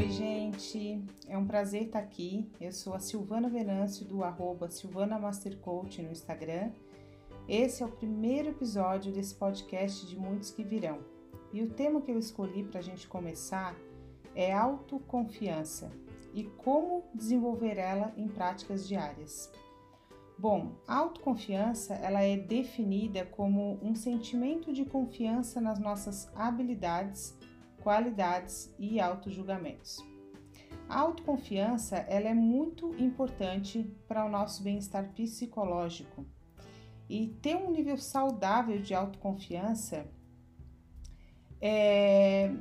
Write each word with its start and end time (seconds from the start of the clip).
Oi, 0.00 0.08
gente, 0.08 1.04
é 1.28 1.36
um 1.36 1.46
prazer 1.46 1.82
estar 1.82 1.98
aqui. 1.98 2.50
Eu 2.58 2.72
sou 2.72 2.94
a 2.94 2.98
Silvana 2.98 3.50
Venâncio 3.50 4.06
do 4.06 4.24
arroba 4.24 4.70
Silvana 4.70 5.18
Master 5.18 5.58
Coach 5.58 6.00
no 6.00 6.10
Instagram. 6.10 6.70
Esse 7.46 7.82
é 7.82 7.86
o 7.86 7.90
primeiro 7.90 8.48
episódio 8.48 9.12
desse 9.12 9.34
podcast 9.34 10.06
de 10.06 10.18
muitos 10.18 10.52
que 10.52 10.64
virão. 10.64 11.00
E 11.52 11.60
o 11.60 11.68
tema 11.68 12.00
que 12.00 12.10
eu 12.10 12.18
escolhi 12.18 12.64
para 12.64 12.78
a 12.78 12.82
gente 12.82 13.06
começar 13.06 13.76
é 14.34 14.50
autoconfiança 14.50 15.92
e 16.32 16.44
como 16.44 17.04
desenvolver 17.14 17.76
ela 17.76 18.10
em 18.16 18.26
práticas 18.26 18.88
diárias. 18.88 19.52
Bom, 20.38 20.76
a 20.88 20.96
autoconfiança 20.96 21.92
ela 21.92 22.22
é 22.22 22.38
definida 22.38 23.26
como 23.26 23.78
um 23.82 23.94
sentimento 23.94 24.72
de 24.72 24.86
confiança 24.86 25.60
nas 25.60 25.78
nossas 25.78 26.34
habilidades, 26.34 27.38
qualidades 27.82 28.72
e 28.78 29.00
autojulgamentos. 29.00 29.98
A 30.88 31.00
autoconfiança 31.00 31.96
ela 31.96 32.28
é 32.28 32.34
muito 32.34 32.94
importante 32.98 33.94
para 34.08 34.24
o 34.24 34.28
nosso 34.28 34.62
bem-estar 34.62 35.12
psicológico. 35.12 36.26
E 37.08 37.28
ter 37.42 37.56
um 37.56 37.70
nível 37.70 37.96
saudável 37.96 38.80
de 38.80 38.94
autoconfiança 38.94 40.06
é, 41.60 42.52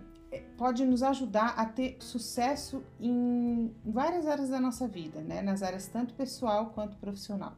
pode 0.58 0.86
nos 0.86 1.02
ajudar 1.02 1.56
a 1.58 1.66
ter 1.66 1.98
sucesso 2.00 2.84
em 3.00 3.74
várias 3.84 4.28
áreas 4.28 4.50
da 4.50 4.60
nossa 4.60 4.88
vida, 4.88 5.22
né? 5.22 5.42
nas 5.42 5.64
áreas 5.64 5.88
tanto 5.88 6.14
pessoal 6.14 6.72
quanto 6.72 6.98
profissional. 6.98 7.58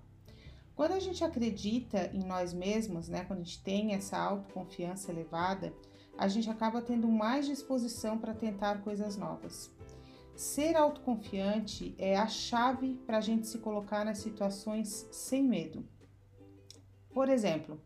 Quando 0.76 0.94
a 0.94 1.00
gente 1.00 1.24
acredita 1.24 2.10
em 2.14 2.24
nós 2.24 2.54
mesmos, 2.54 3.08
né, 3.08 3.24
quando 3.26 3.42
a 3.42 3.44
gente 3.44 3.62
tem 3.62 3.94
essa 3.94 4.18
autoconfiança 4.18 5.12
elevada, 5.12 5.74
a 6.18 6.28
gente 6.28 6.50
acaba 6.50 6.82
tendo 6.82 7.08
mais 7.08 7.46
disposição 7.46 8.18
para 8.18 8.34
tentar 8.34 8.82
coisas 8.84 9.18
novas. 9.18 9.72
Ser 10.36 10.76
autoconfiante 10.76 11.94
é 11.98 12.18
a 12.18 12.28
chave 12.28 12.96
para 13.06 13.18
a 13.18 13.22
gente 13.22 13.48
se 13.48 13.58
colocar 13.60 14.04
nas 14.04 14.20
situações 14.20 15.08
sem 15.12 15.44
medo. 15.44 15.86
Por 17.14 17.30
exemplo, 17.30 17.80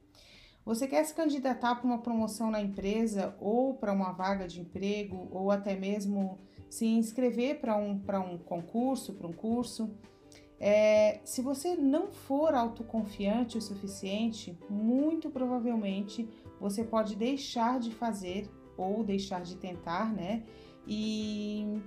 você 0.64 0.88
quer 0.88 1.04
se 1.04 1.14
candidatar 1.14 1.76
para 1.76 1.86
uma 1.86 2.00
promoção 2.00 2.50
na 2.50 2.62
empresa 2.62 3.36
ou 3.40 3.74
para 3.76 3.94
uma 3.94 4.12
vaga 4.12 4.48
de 4.48 4.62
emprego 4.62 5.28
ou 5.32 5.52
até 5.52 5.76
mesmo 5.76 6.40
se 6.70 6.86
inscrever 6.86 7.60
para 7.60 7.78
um, 7.78 8.02
um 8.32 8.38
concurso, 8.38 9.14
para 9.14 9.28
um 9.28 9.34
curso. 9.34 9.92
É, 10.60 11.20
se 11.24 11.42
você 11.42 11.76
não 11.76 12.12
for 12.12 12.56
autoconfiante 12.56 13.58
o 13.58 13.62
suficiente, 13.62 14.58
muito 14.70 15.30
provavelmente 15.30 16.28
você 16.66 16.84
pode 16.84 17.16
deixar 17.16 17.80
de 17.80 17.92
fazer 17.92 18.50
ou 18.76 19.04
deixar 19.04 19.42
de 19.42 19.56
tentar, 19.56 20.12
né? 20.12 20.44
E 20.88 21.80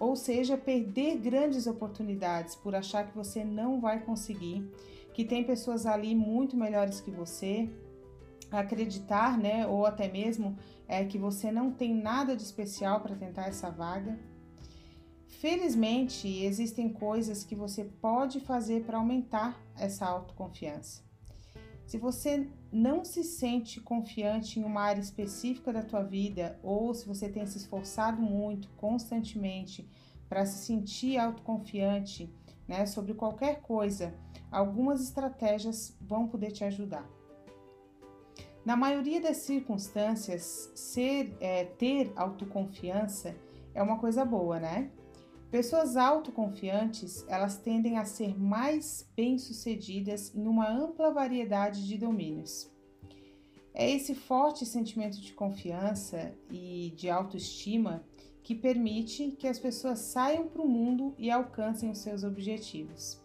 ou 0.00 0.16
seja, 0.16 0.56
perder 0.56 1.18
grandes 1.18 1.66
oportunidades 1.66 2.56
por 2.56 2.74
achar 2.74 3.06
que 3.06 3.14
você 3.14 3.44
não 3.44 3.78
vai 3.78 4.02
conseguir, 4.02 4.68
que 5.12 5.24
tem 5.24 5.44
pessoas 5.44 5.84
ali 5.86 6.14
muito 6.14 6.56
melhores 6.56 7.00
que 7.00 7.10
você, 7.10 7.70
acreditar, 8.50 9.38
né? 9.38 9.66
Ou 9.66 9.84
até 9.86 10.10
mesmo 10.10 10.56
é 10.88 11.04
que 11.04 11.18
você 11.18 11.52
não 11.52 11.70
tem 11.70 11.94
nada 11.94 12.34
de 12.34 12.42
especial 12.42 13.00
para 13.00 13.14
tentar 13.14 13.48
essa 13.48 13.70
vaga. 13.70 14.18
Felizmente, 15.26 16.26
existem 16.42 16.88
coisas 16.88 17.44
que 17.44 17.54
você 17.54 17.84
pode 17.84 18.40
fazer 18.40 18.84
para 18.84 18.98
aumentar 18.98 19.60
essa 19.76 20.06
autoconfiança. 20.06 21.11
Se 21.86 21.98
você 21.98 22.48
não 22.72 23.04
se 23.04 23.22
sente 23.22 23.80
confiante 23.80 24.58
em 24.58 24.64
uma 24.64 24.82
área 24.82 25.00
específica 25.00 25.72
da 25.72 25.82
tua 25.82 26.02
vida 26.02 26.58
ou 26.62 26.94
se 26.94 27.06
você 27.06 27.28
tem 27.28 27.46
se 27.46 27.58
esforçado 27.58 28.20
muito 28.22 28.68
constantemente 28.70 29.88
para 30.28 30.46
se 30.46 30.64
sentir 30.64 31.18
autoconfiante, 31.18 32.32
né, 32.66 32.86
sobre 32.86 33.12
qualquer 33.12 33.60
coisa, 33.60 34.14
algumas 34.50 35.02
estratégias 35.02 35.96
vão 36.00 36.26
poder 36.28 36.52
te 36.52 36.64
ajudar. 36.64 37.06
Na 38.64 38.76
maioria 38.76 39.20
das 39.20 39.38
circunstâncias, 39.38 40.70
ser, 40.74 41.36
é, 41.40 41.64
ter 41.64 42.12
autoconfiança 42.14 43.34
é 43.74 43.82
uma 43.82 43.98
coisa 43.98 44.24
boa, 44.24 44.60
né? 44.60 44.90
Pessoas 45.52 45.98
autoconfiantes, 45.98 47.26
elas 47.28 47.58
tendem 47.58 47.98
a 47.98 48.06
ser 48.06 48.40
mais 48.40 49.06
bem-sucedidas 49.14 50.34
em 50.34 50.46
uma 50.46 50.66
ampla 50.66 51.12
variedade 51.12 51.86
de 51.86 51.98
domínios. 51.98 52.70
É 53.74 53.90
esse 53.90 54.14
forte 54.14 54.64
sentimento 54.64 55.20
de 55.20 55.34
confiança 55.34 56.32
e 56.50 56.94
de 56.96 57.10
autoestima 57.10 58.02
que 58.42 58.54
permite 58.54 59.32
que 59.32 59.46
as 59.46 59.58
pessoas 59.58 59.98
saiam 59.98 60.48
para 60.48 60.62
o 60.62 60.66
mundo 60.66 61.14
e 61.18 61.30
alcancem 61.30 61.90
os 61.90 61.98
seus 61.98 62.24
objetivos. 62.24 63.20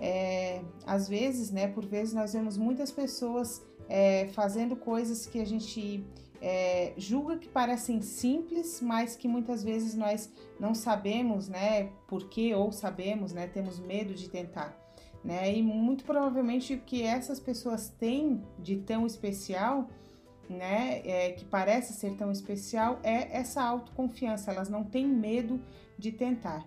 É, 0.00 0.62
às 0.86 1.08
vezes, 1.08 1.50
né, 1.50 1.66
por 1.66 1.84
vezes 1.84 2.14
nós 2.14 2.32
vemos 2.32 2.56
muitas 2.56 2.92
pessoas 2.92 3.60
é, 3.88 4.28
fazendo 4.28 4.76
coisas 4.76 5.26
que 5.26 5.40
a 5.40 5.44
gente 5.44 6.06
é, 6.48 6.94
julga 6.96 7.38
que 7.38 7.48
parecem 7.48 8.00
simples, 8.00 8.80
mas 8.80 9.16
que 9.16 9.26
muitas 9.26 9.64
vezes 9.64 9.96
nós 9.96 10.32
não 10.60 10.76
sabemos, 10.76 11.48
né, 11.48 11.90
por 12.06 12.28
quê 12.28 12.54
ou 12.54 12.70
sabemos, 12.70 13.32
né, 13.32 13.48
temos 13.48 13.80
medo 13.80 14.14
de 14.14 14.30
tentar, 14.30 14.78
né, 15.24 15.52
e 15.52 15.60
muito 15.60 16.04
provavelmente 16.04 16.74
o 16.74 16.80
que 16.82 17.02
essas 17.02 17.40
pessoas 17.40 17.88
têm 17.88 18.40
de 18.60 18.76
tão 18.76 19.04
especial, 19.04 19.88
né, 20.48 21.02
é, 21.04 21.32
que 21.32 21.44
parece 21.44 21.94
ser 21.94 22.14
tão 22.14 22.30
especial, 22.30 23.00
é 23.02 23.36
essa 23.36 23.60
autoconfiança, 23.60 24.52
elas 24.52 24.68
não 24.68 24.84
têm 24.84 25.04
medo 25.04 25.60
de 25.98 26.12
tentar. 26.12 26.64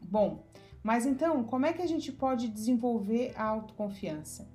Bom, 0.00 0.46
mas 0.82 1.04
então, 1.04 1.44
como 1.44 1.66
é 1.66 1.74
que 1.74 1.82
a 1.82 1.86
gente 1.86 2.10
pode 2.10 2.48
desenvolver 2.48 3.34
a 3.36 3.44
autoconfiança? 3.44 4.48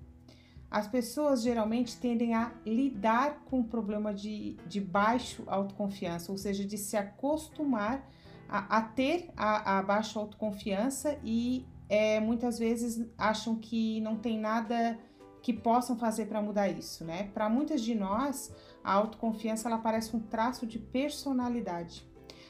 As 0.74 0.88
pessoas 0.88 1.44
geralmente 1.44 1.98
tendem 1.98 2.34
a 2.34 2.52
lidar 2.66 3.44
com 3.46 3.60
o 3.60 3.64
problema 3.64 4.12
de, 4.12 4.58
de 4.68 4.82
baixo 4.82 5.44
autoconfiança, 5.46 6.32
ou 6.32 6.38
seja, 6.40 6.66
de 6.66 6.80
se 6.80 6.98
acostumar 6.98 8.10
a, 8.50 8.78
a 8.78 8.82
ter 8.82 9.30
a, 9.38 9.78
a, 9.78 9.84
baixa 9.84 10.18
autoconfiança 10.18 11.20
e 11.24 11.68
é, 11.88 12.20
muitas 12.20 12.58
vezes 12.58 13.08
acham 13.16 13.56
que 13.56 14.02
não 14.02 14.18
tem 14.18 14.40
nada 14.40 14.98
que 15.44 15.54
possam 15.54 15.96
fazer 15.96 16.26
para 16.26 16.42
mudar 16.42 16.70
isso, 16.70 17.06
né? 17.06 17.30
Para 17.36 17.48
muitas 17.48 17.80
de 17.84 17.94
nós, 17.94 18.52
a 18.84 18.94
autoconfiança 18.94 19.70
ela 19.70 19.78
parece 19.78 20.16
um 20.16 20.22
traço 20.22 20.66
de 20.66 20.80
personalidade. 20.80 22.04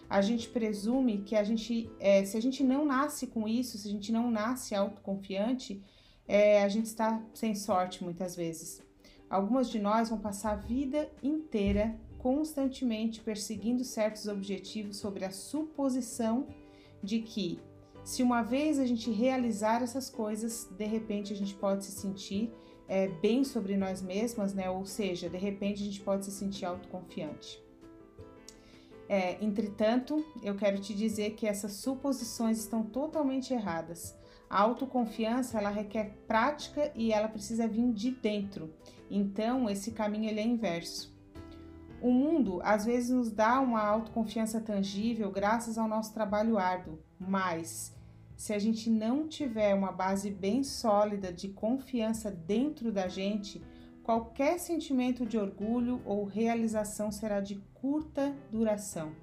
A 0.09 0.21
gente 0.21 0.47
presume 0.47 1.23
que 1.23 1.35
a 1.35 1.43
gente, 1.43 1.91
é, 1.99 2.23
se 2.23 2.37
a 2.37 2.41
gente 2.41 2.63
não 2.63 2.85
nasce 2.85 3.27
com 3.27 3.45
isso, 3.49 3.77
se 3.77 3.89
a 3.89 3.91
gente 3.91 4.13
não 4.13 4.31
nasce 4.31 4.73
autoconfiante, 4.73 5.83
é, 6.27 6.63
a 6.63 6.69
gente 6.69 6.85
está 6.85 7.21
sem 7.33 7.55
sorte 7.55 8.03
muitas 8.03 8.35
vezes. 8.35 8.81
Algumas 9.29 9.69
de 9.69 9.79
nós 9.79 10.09
vão 10.09 10.19
passar 10.19 10.51
a 10.51 10.55
vida 10.55 11.09
inteira 11.21 11.99
constantemente 12.17 13.19
perseguindo 13.19 13.83
certos 13.83 14.27
objetivos 14.27 14.97
sobre 14.97 15.25
a 15.25 15.31
suposição 15.31 16.47
de 17.03 17.19
que, 17.19 17.59
se 18.05 18.23
uma 18.23 18.41
vez 18.41 18.79
a 18.79 18.85
gente 18.85 19.11
realizar 19.11 19.83
essas 19.83 20.09
coisas, 20.09 20.69
de 20.77 20.85
repente 20.85 21.33
a 21.33 21.35
gente 21.35 21.53
pode 21.53 21.83
se 21.83 21.91
sentir 21.91 22.53
é, 22.87 23.07
bem 23.07 23.43
sobre 23.43 23.75
nós 23.75 24.01
mesmas, 24.01 24.53
né? 24.53 24.69
Ou 24.69 24.85
seja, 24.85 25.29
de 25.29 25.37
repente 25.37 25.81
a 25.81 25.85
gente 25.85 25.99
pode 25.99 26.25
se 26.25 26.31
sentir 26.31 26.65
autoconfiante. 26.65 27.61
É, 29.09 29.43
entretanto, 29.43 30.25
eu 30.41 30.55
quero 30.55 30.79
te 30.79 30.93
dizer 30.93 31.31
que 31.31 31.45
essas 31.45 31.73
suposições 31.73 32.57
estão 32.57 32.83
totalmente 32.83 33.53
erradas. 33.53 34.15
A 34.53 34.59
autoconfiança 34.59 35.57
ela 35.57 35.71
requer 35.71 36.11
prática 36.27 36.91
e 36.93 37.11
ela 37.11 37.27
precisa 37.27 37.67
vir 37.67 37.91
de 37.91 38.11
dentro. 38.11 38.71
Então, 39.09 39.67
esse 39.67 39.89
caminho 39.89 40.29
ele 40.29 40.39
é 40.39 40.45
inverso. 40.45 41.11
O 41.99 42.11
mundo 42.11 42.61
às 42.63 42.85
vezes 42.85 43.09
nos 43.09 43.31
dá 43.31 43.59
uma 43.59 43.83
autoconfiança 43.83 44.61
tangível 44.61 45.31
graças 45.31 45.75
ao 45.75 45.87
nosso 45.87 46.13
trabalho 46.13 46.59
árduo, 46.59 46.99
mas 47.19 47.97
se 48.37 48.53
a 48.53 48.59
gente 48.59 48.91
não 48.91 49.27
tiver 49.27 49.73
uma 49.73 49.91
base 49.91 50.29
bem 50.29 50.61
sólida 50.61 51.33
de 51.33 51.49
confiança 51.49 52.29
dentro 52.29 52.91
da 52.91 53.07
gente, 53.07 53.59
qualquer 54.03 54.59
sentimento 54.59 55.25
de 55.25 55.35
orgulho 55.35 55.99
ou 56.05 56.25
realização 56.25 57.11
será 57.11 57.39
de 57.39 57.55
curta 57.73 58.35
duração. 58.51 59.13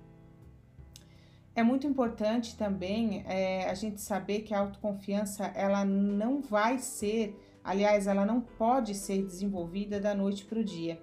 É 1.61 1.63
muito 1.63 1.87
importante 1.87 2.57
também 2.57 3.23
é, 3.27 3.69
a 3.69 3.75
gente 3.75 4.01
saber 4.01 4.41
que 4.41 4.55
a 4.55 4.61
autoconfiança 4.61 5.45
ela 5.49 5.85
não 5.85 6.41
vai 6.41 6.79
ser, 6.79 7.39
aliás, 7.63 8.07
ela 8.07 8.25
não 8.25 8.41
pode 8.41 8.95
ser 8.95 9.23
desenvolvida 9.27 10.01
da 10.01 10.15
noite 10.15 10.47
para 10.47 10.61
o 10.61 10.65
dia. 10.65 10.99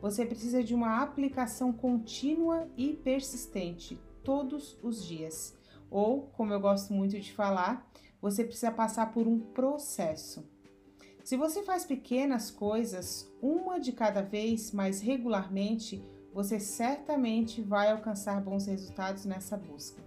Você 0.00 0.24
precisa 0.24 0.62
de 0.62 0.76
uma 0.76 1.02
aplicação 1.02 1.72
contínua 1.72 2.68
e 2.76 2.92
persistente 2.92 4.00
todos 4.22 4.78
os 4.80 5.04
dias. 5.04 5.58
Ou, 5.90 6.28
como 6.36 6.52
eu 6.52 6.60
gosto 6.60 6.92
muito 6.92 7.18
de 7.18 7.32
falar, 7.32 7.90
você 8.22 8.44
precisa 8.44 8.70
passar 8.70 9.10
por 9.12 9.26
um 9.26 9.40
processo. 9.40 10.48
Se 11.24 11.36
você 11.36 11.64
faz 11.64 11.84
pequenas 11.84 12.48
coisas, 12.48 13.28
uma 13.42 13.80
de 13.80 13.90
cada 13.90 14.22
vez, 14.22 14.70
mais 14.70 15.00
regularmente, 15.00 16.00
você 16.36 16.60
certamente 16.60 17.62
vai 17.62 17.90
alcançar 17.90 18.38
bons 18.42 18.66
resultados 18.66 19.24
nessa 19.24 19.56
busca. 19.56 20.02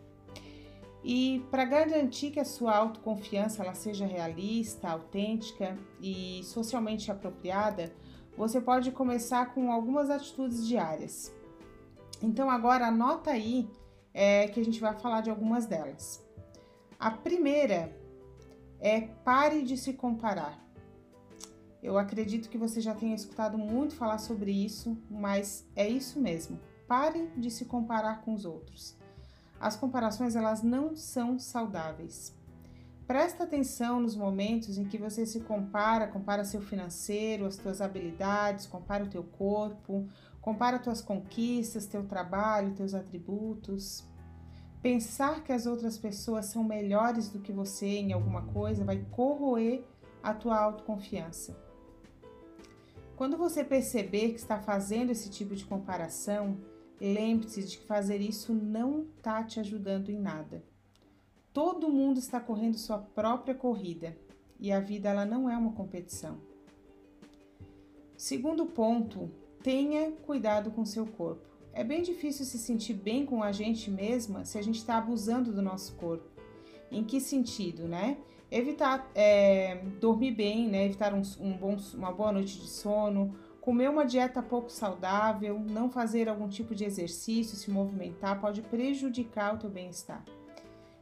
E 1.03 1.43
para 1.49 1.65
garantir 1.65 2.29
que 2.29 2.39
a 2.39 2.45
sua 2.45 2.75
autoconfiança 2.75 3.63
ela 3.63 3.73
seja 3.73 4.05
realista, 4.05 4.91
autêntica 4.91 5.75
e 5.99 6.43
socialmente 6.43 7.09
apropriada, 7.09 7.91
você 8.37 8.61
pode 8.61 8.91
começar 8.91 9.55
com 9.55 9.71
algumas 9.71 10.11
atitudes 10.11 10.67
diárias. 10.67 11.33
Então 12.21 12.47
agora 12.47 12.85
anota 12.85 13.31
aí 13.31 13.67
é, 14.13 14.49
que 14.49 14.59
a 14.59 14.63
gente 14.63 14.79
vai 14.79 14.93
falar 14.99 15.21
de 15.21 15.31
algumas 15.31 15.65
delas. 15.65 16.23
A 16.99 17.09
primeira 17.09 17.91
é 18.79 19.01
pare 19.01 19.63
de 19.63 19.75
se 19.75 19.93
comparar. 19.93 20.63
Eu 21.81 21.97
acredito 21.97 22.49
que 22.49 22.57
você 22.57 22.81
já 22.81 22.93
tenha 22.93 23.15
escutado 23.15 23.57
muito 23.57 23.95
falar 23.95 24.17
sobre 24.17 24.51
isso, 24.51 24.97
mas 25.09 25.65
é 25.75 25.87
isso 25.87 26.19
mesmo. 26.19 26.59
Pare 26.87 27.29
de 27.37 27.49
se 27.49 27.65
comparar 27.65 28.21
com 28.21 28.33
os 28.33 28.43
outros. 28.43 28.97
As 29.59 29.75
comparações 29.75 30.35
elas 30.35 30.61
não 30.61 30.95
são 30.95 31.39
saudáveis. 31.39 32.35
Presta 33.07 33.43
atenção 33.43 33.99
nos 33.99 34.15
momentos 34.15 34.77
em 34.77 34.85
que 34.85 34.97
você 34.97 35.25
se 35.25 35.39
compara, 35.39 36.07
compara 36.07 36.45
seu 36.45 36.61
financeiro, 36.61 37.45
as 37.45 37.55
suas 37.55 37.81
habilidades, 37.81 38.67
compara 38.67 39.03
o 39.03 39.09
teu 39.09 39.23
corpo, 39.23 40.07
compara 40.41 40.79
tuas 40.79 41.01
conquistas, 41.01 41.87
teu 41.87 42.05
trabalho, 42.05 42.75
teus 42.75 42.93
atributos. 42.93 44.03
Pensar 44.81 45.43
que 45.43 45.51
as 45.51 45.65
outras 45.65 45.97
pessoas 45.97 46.45
são 46.45 46.63
melhores 46.63 47.29
do 47.29 47.39
que 47.39 47.51
você 47.51 47.87
em 47.87 48.13
alguma 48.13 48.43
coisa 48.43 48.85
vai 48.85 49.03
corroer 49.11 49.83
a 50.21 50.33
tua 50.33 50.57
autoconfiança. 50.57 51.68
Quando 53.19 53.35
você 53.35 53.65
perceber 53.65 54.29
que 54.29 54.39
está 54.39 54.57
fazendo 54.57 55.09
esse 55.11 55.29
tipo 55.29 55.53
de 55.53 55.65
comparação, 55.65 56.57
lembre-se 57.01 57.61
de 57.65 57.77
que 57.77 57.83
fazer 57.83 58.21
isso 58.21 58.53
não 58.53 59.07
está 59.17 59.43
te 59.43 59.59
ajudando 59.59 60.07
em 60.07 60.17
nada. 60.17 60.63
Todo 61.51 61.89
mundo 61.89 62.17
está 62.17 62.39
correndo 62.39 62.77
sua 62.77 62.97
própria 62.97 63.53
corrida 63.53 64.17
e 64.57 64.71
a 64.71 64.79
vida 64.79 65.09
ela 65.09 65.25
não 65.25 65.49
é 65.49 65.57
uma 65.57 65.73
competição. 65.73 66.37
Segundo 68.15 68.65
ponto, 68.67 69.29
tenha 69.61 70.13
cuidado 70.25 70.71
com 70.71 70.85
seu 70.85 71.05
corpo. 71.05 71.45
É 71.73 71.83
bem 71.83 72.01
difícil 72.01 72.45
se 72.45 72.57
sentir 72.57 72.93
bem 72.93 73.25
com 73.25 73.43
a 73.43 73.51
gente 73.51 73.91
mesma 73.91 74.45
se 74.45 74.57
a 74.57 74.61
gente 74.61 74.77
está 74.77 74.97
abusando 74.97 75.51
do 75.51 75.61
nosso 75.61 75.93
corpo. 75.95 76.38
Em 76.91 77.03
que 77.03 77.19
sentido, 77.19 77.87
né? 77.87 78.17
Evitar 78.51 79.09
é, 79.13 79.75
dormir 79.99 80.31
bem, 80.31 80.67
né? 80.67 80.85
Evitar 80.85 81.13
um, 81.13 81.21
um 81.39 81.55
bom, 81.55 81.77
uma 81.93 82.11
boa 82.11 82.31
noite 82.31 82.59
de 82.59 82.67
sono, 82.67 83.35
comer 83.61 83.89
uma 83.89 84.05
dieta 84.05 84.41
pouco 84.41 84.71
saudável, 84.71 85.59
não 85.59 85.89
fazer 85.89 86.27
algum 86.27 86.47
tipo 86.47 86.73
de 86.73 86.85
exercício, 86.85 87.55
se 87.55 87.69
movimentar, 87.69 88.39
pode 88.41 88.61
prejudicar 88.63 89.53
o 89.53 89.57
teu 89.57 89.69
bem-estar. 89.69 90.23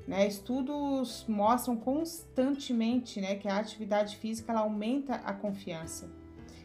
Né? 0.08 0.28
Estudos 0.28 1.26
mostram 1.28 1.76
constantemente 1.76 3.20
né, 3.20 3.36
que 3.36 3.48
a 3.48 3.58
atividade 3.58 4.18
física 4.18 4.52
ela 4.52 4.62
aumenta 4.62 5.16
a 5.16 5.34
confiança. 5.34 6.10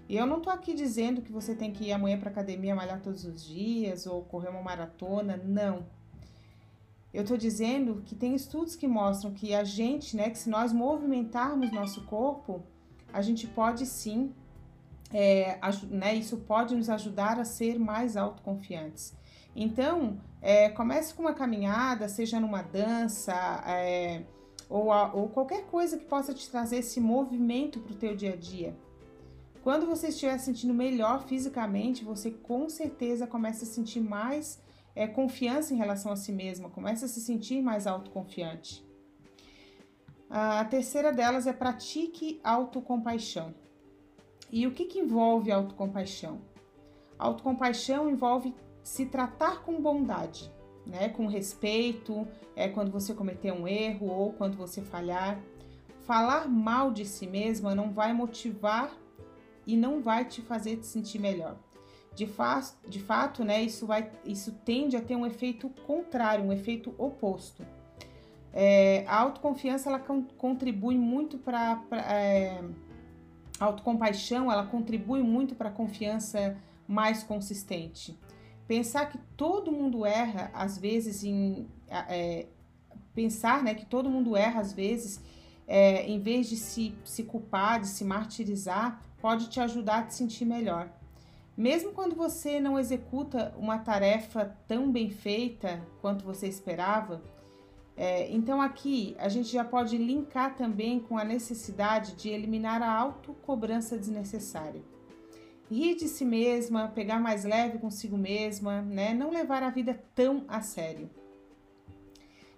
E 0.08 0.16
eu 0.16 0.26
não 0.26 0.40
tô 0.40 0.50
aqui 0.50 0.74
dizendo 0.74 1.22
que 1.22 1.32
você 1.32 1.54
tem 1.54 1.72
que 1.72 1.84
ir 1.84 1.92
amanhã 1.92 2.19
para 2.19 2.30
academia 2.30 2.74
malhar 2.74 3.00
todos 3.00 3.24
os 3.24 3.44
dias 3.44 4.06
ou 4.06 4.22
correr 4.22 4.48
uma 4.48 4.62
maratona, 4.62 5.36
não. 5.36 5.86
Eu 7.12 7.24
tô 7.24 7.36
dizendo 7.36 8.02
que 8.06 8.14
tem 8.14 8.34
estudos 8.34 8.74
que 8.74 8.88
mostram 8.88 9.32
que 9.32 9.54
a 9.54 9.64
gente, 9.64 10.16
né, 10.16 10.30
que 10.30 10.38
se 10.38 10.48
nós 10.48 10.72
movimentarmos 10.72 11.70
nosso 11.70 12.02
corpo, 12.06 12.62
a 13.12 13.20
gente 13.20 13.46
pode 13.46 13.84
sim, 13.84 14.32
é, 15.12 15.58
né, 15.90 16.14
isso 16.14 16.38
pode 16.38 16.74
nos 16.74 16.88
ajudar 16.88 17.38
a 17.38 17.44
ser 17.44 17.78
mais 17.78 18.16
autoconfiantes. 18.16 19.14
Então, 19.54 20.18
é, 20.40 20.70
comece 20.70 21.12
com 21.12 21.22
uma 21.22 21.34
caminhada, 21.34 22.08
seja 22.08 22.40
numa 22.40 22.62
dança, 22.62 23.34
é, 23.66 24.22
ou, 24.70 24.90
a, 24.90 25.12
ou 25.12 25.28
qualquer 25.28 25.66
coisa 25.66 25.98
que 25.98 26.06
possa 26.06 26.32
te 26.32 26.50
trazer 26.50 26.78
esse 26.78 26.98
movimento 26.98 27.78
para 27.78 27.92
o 27.92 27.96
teu 27.96 28.16
dia 28.16 28.32
a 28.32 28.36
dia. 28.36 28.74
Quando 29.62 29.86
você 29.86 30.08
estiver 30.08 30.38
se 30.38 30.46
sentindo 30.46 30.72
melhor 30.72 31.24
fisicamente, 31.24 32.04
você 32.04 32.30
com 32.30 32.68
certeza 32.70 33.26
começa 33.26 33.64
a 33.64 33.68
sentir 33.68 34.00
mais 34.00 34.58
é, 34.94 35.06
confiança 35.06 35.72
em 35.72 35.76
relação 35.76 36.12
a 36.12 36.16
si 36.16 36.32
mesma, 36.32 36.68
começa 36.70 37.06
a 37.06 37.08
se 37.08 37.20
sentir 37.20 37.62
mais 37.62 37.86
autoconfiante. 37.86 38.84
A 40.28 40.64
terceira 40.64 41.12
delas 41.12 41.46
é 41.46 41.52
pratique 41.52 42.40
autocompaixão. 42.42 43.54
E 44.50 44.66
o 44.66 44.72
que, 44.72 44.86
que 44.86 44.98
envolve 44.98 45.52
autocompaixão? 45.52 46.40
Autocompaixão 47.18 48.08
envolve 48.08 48.54
se 48.82 49.06
tratar 49.06 49.62
com 49.62 49.80
bondade, 49.80 50.50
né? 50.86 51.08
com 51.08 51.26
respeito, 51.26 52.26
é 52.56 52.68
quando 52.68 52.90
você 52.90 53.14
cometer 53.14 53.52
um 53.52 53.68
erro 53.68 54.08
ou 54.08 54.32
quando 54.32 54.56
você 54.56 54.82
falhar. 54.82 55.38
Falar 56.00 56.48
mal 56.48 56.90
de 56.90 57.04
si 57.04 57.26
mesma 57.26 57.74
não 57.74 57.92
vai 57.92 58.12
motivar 58.12 58.92
e 59.66 59.76
não 59.76 60.00
vai 60.00 60.24
te 60.24 60.42
fazer 60.42 60.78
te 60.78 60.86
sentir 60.86 61.18
melhor. 61.18 61.56
De, 62.14 62.26
fa 62.26 62.60
de 62.86 63.00
fato, 63.00 63.42
né, 63.44 63.62
isso, 63.62 63.86
vai, 63.86 64.10
isso 64.24 64.52
tende 64.64 64.96
a 64.96 65.00
ter 65.00 65.16
um 65.16 65.26
efeito 65.26 65.70
contrário, 65.86 66.44
um 66.44 66.52
efeito 66.52 66.94
oposto. 66.98 67.64
É, 68.52 69.04
a 69.06 69.18
autoconfiança 69.18 69.88
ela 69.88 69.98
contribui 70.36 70.98
muito 70.98 71.38
para 71.38 71.82
é, 72.06 72.62
a 73.58 73.64
autocompaixão, 73.64 74.52
ela 74.52 74.66
contribui 74.66 75.22
muito 75.22 75.54
para 75.54 75.70
a 75.70 75.72
confiança 75.72 76.56
mais 76.86 77.22
consistente. 77.22 78.18
Pensar 78.68 79.06
que 79.06 79.18
todo 79.36 79.72
mundo 79.72 80.04
erra, 80.04 80.50
às 80.52 80.76
vezes, 80.76 81.24
em 81.24 81.66
é, 81.88 82.46
pensar 83.14 83.62
né, 83.62 83.74
que 83.74 83.86
todo 83.86 84.10
mundo 84.10 84.36
erra, 84.36 84.60
às 84.60 84.72
vezes, 84.72 85.20
é, 85.66 86.06
em 86.06 86.20
vez 86.20 86.48
de 86.48 86.56
se, 86.56 86.94
se 87.04 87.22
culpar, 87.22 87.80
de 87.80 87.88
se 87.88 88.04
martirizar, 88.04 89.02
pode 89.20 89.48
te 89.48 89.60
ajudar 89.60 90.00
a 90.00 90.02
te 90.02 90.14
sentir 90.14 90.44
melhor. 90.44 90.90
Mesmo 91.56 91.93
quando 91.93 92.16
você 92.16 92.58
não 92.58 92.78
executa 92.78 93.54
uma 93.58 93.78
tarefa 93.78 94.56
tão 94.66 94.90
bem 94.90 95.10
feita 95.10 95.87
quanto 96.00 96.25
você 96.25 96.46
esperava, 96.46 97.22
é, 97.94 98.31
então 98.32 98.62
aqui 98.62 99.14
a 99.19 99.28
gente 99.28 99.52
já 99.52 99.62
pode 99.62 99.99
linkar 99.99 100.56
também 100.56 100.99
com 100.99 101.19
a 101.19 101.25
necessidade 101.25 102.14
de 102.14 102.31
eliminar 102.31 102.82
a 102.82 102.90
autocobrança 102.90 103.99
desnecessária. 103.99 104.82
Rir 105.70 105.96
de 105.96 106.08
si 106.08 106.25
mesma, 106.25 106.88
pegar 106.88 107.20
mais 107.20 107.44
leve 107.44 107.78
consigo 107.78 108.16
mesma, 108.16 108.81
né? 108.82 109.12
não 109.12 109.31
levar 109.31 109.62
a 109.62 109.70
vida 109.70 110.02
tão 110.14 110.44
a 110.48 110.60
sério. 110.62 111.10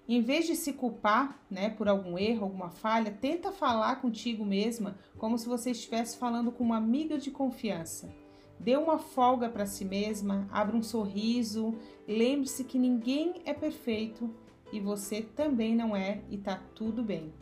Em 0.07 0.21
vez 0.21 0.47
de 0.47 0.55
se 0.55 0.73
culpar, 0.73 1.41
né, 1.51 1.71
por 1.71 1.89
algum 1.89 2.19
erro, 2.19 2.45
alguma 2.45 2.71
falha, 2.71 3.11
tenta 3.11 3.51
falar 3.51 4.03
contigo 4.03 4.45
mesma 4.45 4.99
como 5.17 5.39
se 5.39 5.49
você 5.49 5.71
estivesse 5.71 6.19
falando 6.19 6.53
com 6.53 6.63
uma 6.63 6.77
amiga 6.77 7.17
de 7.17 7.31
confiança. 7.31 8.24
Dê 8.59 8.77
uma 8.77 8.99
folga 8.99 9.49
para 9.49 9.67
si 9.67 9.85
mesma, 9.85 10.49
abra 10.51 10.77
um 10.77 10.83
sorriso, 10.83 11.75
lembre-se 12.07 12.65
que 12.65 12.79
ninguém 12.79 13.43
é 13.45 13.53
perfeito 13.53 14.31
e 14.73 14.81
você 14.81 15.23
também 15.23 15.75
não 15.75 15.95
é 15.95 16.23
e 16.31 16.39
tá 16.39 16.61
tudo 16.75 17.03
bem. 17.03 17.33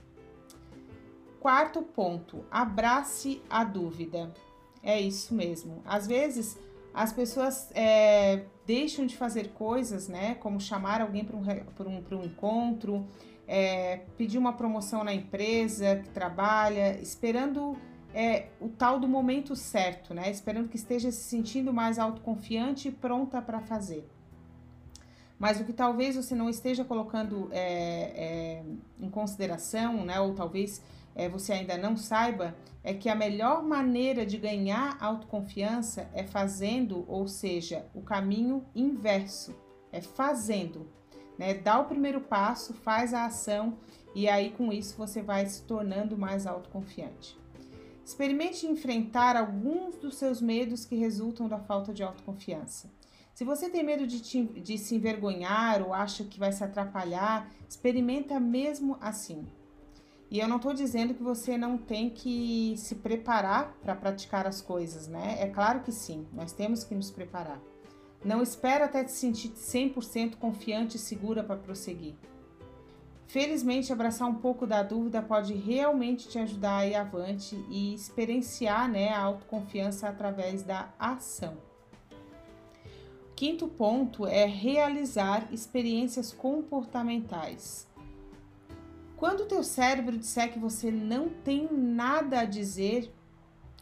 Quarto 1.40 1.82
ponto, 1.82 2.44
abrace 2.50 3.42
a 3.48 3.64
dúvida. 3.64 4.32
É 4.82 5.00
isso 5.00 5.34
mesmo. 5.34 5.82
Às 5.84 6.06
vezes 6.06 6.58
as 6.94 7.12
pessoas 7.12 7.70
é, 7.74 8.44
deixam 8.66 9.06
de 9.06 9.16
fazer 9.16 9.48
coisas, 9.52 10.08
né? 10.08 10.34
Como 10.36 10.60
chamar 10.60 11.00
alguém 11.00 11.24
para 11.24 11.36
um, 11.36 11.42
um, 11.42 12.18
um 12.18 12.24
encontro, 12.24 13.06
é, 13.46 14.02
pedir 14.16 14.38
uma 14.38 14.52
promoção 14.52 15.02
na 15.02 15.12
empresa 15.12 15.96
que 15.96 16.10
trabalha, 16.10 17.00
esperando 17.00 17.76
é, 18.14 18.48
o 18.60 18.68
tal 18.68 18.98
do 18.98 19.08
momento 19.08 19.56
certo, 19.56 20.14
né? 20.14 20.30
Esperando 20.30 20.68
que 20.68 20.76
esteja 20.76 21.10
se 21.10 21.22
sentindo 21.22 21.72
mais 21.72 21.98
autoconfiante 21.98 22.88
e 22.88 22.92
pronta 22.92 23.40
para 23.40 23.60
fazer. 23.60 24.08
Mas 25.38 25.60
o 25.60 25.64
que 25.64 25.72
talvez 25.72 26.14
você 26.14 26.34
não 26.34 26.48
esteja 26.48 26.84
colocando 26.84 27.48
é, 27.50 27.62
é, 28.14 28.64
em 29.00 29.10
consideração, 29.10 30.04
né? 30.04 30.20
Ou 30.20 30.34
talvez 30.34 30.82
é, 31.14 31.28
você 31.28 31.52
ainda 31.52 31.76
não 31.76 31.96
saiba, 31.96 32.54
é 32.84 32.94
que 32.94 33.08
a 33.08 33.14
melhor 33.14 33.62
maneira 33.62 34.24
de 34.24 34.38
ganhar 34.38 34.96
autoconfiança 35.00 36.08
é 36.14 36.24
fazendo, 36.24 37.04
ou 37.08 37.28
seja, 37.28 37.86
o 37.94 38.02
caminho 38.02 38.64
inverso, 38.74 39.54
é 39.90 40.00
fazendo. 40.00 40.88
Né? 41.38 41.54
Dá 41.54 41.78
o 41.78 41.86
primeiro 41.86 42.20
passo, 42.20 42.74
faz 42.74 43.14
a 43.14 43.26
ação 43.26 43.78
e 44.14 44.28
aí 44.28 44.50
com 44.50 44.72
isso 44.72 44.96
você 44.96 45.22
vai 45.22 45.46
se 45.46 45.62
tornando 45.62 46.16
mais 46.16 46.46
autoconfiante. 46.46 47.41
Experimente 48.04 48.66
enfrentar 48.66 49.36
alguns 49.36 49.96
dos 49.96 50.16
seus 50.16 50.40
medos 50.40 50.84
que 50.84 50.96
resultam 50.96 51.48
da 51.48 51.58
falta 51.58 51.92
de 51.92 52.02
autoconfiança. 52.02 52.90
Se 53.34 53.44
você 53.44 53.70
tem 53.70 53.82
medo 53.82 54.06
de, 54.06 54.20
te, 54.20 54.44
de 54.44 54.76
se 54.76 54.94
envergonhar 54.94 55.82
ou 55.82 55.94
acha 55.94 56.24
que 56.24 56.38
vai 56.38 56.52
se 56.52 56.62
atrapalhar, 56.62 57.50
experimenta 57.68 58.38
mesmo 58.38 58.98
assim. 59.00 59.46
E 60.30 60.38
eu 60.40 60.48
não 60.48 60.56
estou 60.56 60.72
dizendo 60.72 61.14
que 61.14 61.22
você 61.22 61.56
não 61.58 61.76
tem 61.76 62.10
que 62.10 62.74
se 62.76 62.96
preparar 62.96 63.76
para 63.82 63.94
praticar 63.94 64.46
as 64.46 64.60
coisas, 64.62 65.06
né? 65.06 65.36
É 65.38 65.46
claro 65.46 65.80
que 65.80 65.92
sim, 65.92 66.26
nós 66.32 66.52
temos 66.52 66.84
que 66.84 66.94
nos 66.94 67.10
preparar. 67.10 67.60
Não 68.24 68.42
espera 68.42 68.84
até 68.84 69.04
te 69.04 69.12
sentir 69.12 69.50
100% 69.50 70.36
confiante 70.36 70.96
e 70.96 71.00
segura 71.00 71.42
para 71.42 71.56
prosseguir. 71.56 72.14
Felizmente, 73.32 73.90
abraçar 73.90 74.28
um 74.28 74.34
pouco 74.34 74.66
da 74.66 74.82
dúvida 74.82 75.22
pode 75.22 75.54
realmente 75.54 76.28
te 76.28 76.38
ajudar 76.38 76.76
a 76.76 76.86
ir 76.86 76.94
avante 76.94 77.56
e 77.70 77.94
experienciar 77.94 78.90
né, 78.90 79.08
a 79.08 79.22
autoconfiança 79.22 80.06
através 80.06 80.62
da 80.62 80.92
ação. 80.98 81.56
Quinto 83.34 83.66
ponto 83.68 84.26
é 84.26 84.44
realizar 84.44 85.48
experiências 85.50 86.30
comportamentais. 86.30 87.88
Quando 89.16 89.44
o 89.44 89.46
teu 89.46 89.62
cérebro 89.62 90.18
disser 90.18 90.52
que 90.52 90.58
você 90.58 90.90
não 90.90 91.30
tem 91.30 91.72
nada 91.72 92.40
a 92.40 92.44
dizer 92.44 93.10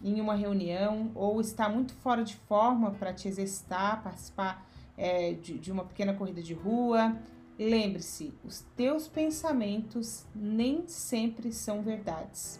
em 0.01 0.21
uma 0.21 0.37
reunião 0.37 1.11
ou 1.13 1.41
está 1.41 1.69
muito 1.69 1.93
fora 1.95 2.23
de 2.23 2.37
forma 2.37 2.93
para 2.93 3.13
te 3.13 3.27
exercitar, 3.27 4.01
participar 4.01 4.65
é, 4.97 5.33
de, 5.33 5.59
de 5.59 5.73
uma 5.73 5.85
pequena 5.85 6.15
corrida 6.15 6.41
de 6.41 6.55
rua, 6.55 7.19
lembre-se, 7.65 8.33
os 8.43 8.61
teus 8.75 9.07
pensamentos 9.07 10.25
nem 10.35 10.89
sempre 10.89 11.53
são 11.53 11.83
verdades. 11.83 12.59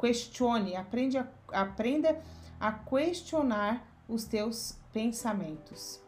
Questione, 0.00 0.74
aprende 0.74 1.18
a, 1.18 1.28
aprenda 1.52 2.18
a 2.58 2.72
questionar 2.72 3.86
os 4.08 4.24
teus 4.24 4.78
pensamentos. 4.92 6.00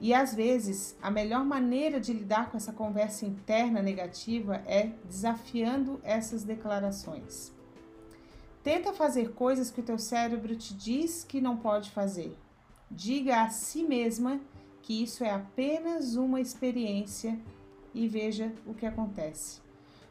E 0.00 0.14
às 0.14 0.34
vezes, 0.34 0.96
a 1.02 1.10
melhor 1.10 1.44
maneira 1.44 1.98
de 1.98 2.12
lidar 2.12 2.50
com 2.50 2.56
essa 2.56 2.72
conversa 2.72 3.26
interna 3.26 3.82
negativa 3.82 4.62
é 4.66 4.90
desafiando 5.04 6.00
essas 6.04 6.44
declarações. 6.44 7.52
Tenta 8.62 8.92
fazer 8.92 9.32
coisas 9.32 9.70
que 9.70 9.80
o 9.80 9.84
teu 9.84 9.98
cérebro 9.98 10.54
te 10.56 10.74
diz 10.74 11.24
que 11.24 11.40
não 11.40 11.56
pode 11.56 11.90
fazer. 11.90 12.36
Diga 12.90 13.42
a 13.42 13.50
si 13.50 13.82
mesma 13.82 14.40
que 14.80 15.02
isso 15.02 15.24
é 15.24 15.30
apenas 15.30 16.14
uma 16.14 16.40
experiência 16.40 17.38
e 17.94 18.08
veja 18.08 18.52
o 18.66 18.74
que 18.74 18.84
acontece. 18.84 19.62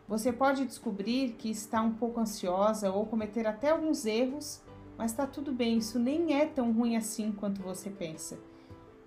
Você 0.08 0.32
pode 0.32 0.66
descobrir 0.66 1.34
que 1.34 1.50
está 1.50 1.82
um 1.82 1.94
pouco 1.94 2.20
ansiosa 2.20 2.92
ou 2.92 3.06
cometer 3.06 3.48
até 3.48 3.70
alguns 3.70 4.06
erros, 4.06 4.62
mas 4.98 5.12
está 5.12 5.26
tudo 5.26 5.52
bem, 5.52 5.78
isso 5.78 5.98
nem 5.98 6.34
é 6.34 6.46
tão 6.46 6.72
ruim 6.72 6.96
assim 6.96 7.32
quanto 7.32 7.62
você 7.62 7.90
pensa. 7.90 8.38